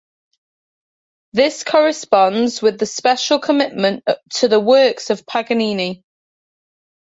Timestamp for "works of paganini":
4.59-6.03